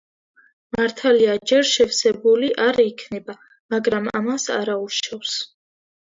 მართალია 0.75 1.33
ჯერ 1.49 1.67
შევსებული 1.71 2.49
არ 2.67 2.79
იქნება, 2.83 3.35
მაგრამ 3.75 4.09
ამას 4.21 4.47
არაუშავს. 4.55 5.35